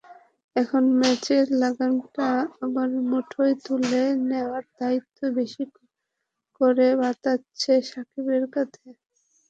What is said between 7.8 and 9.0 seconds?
সাকিবের কাঁধে।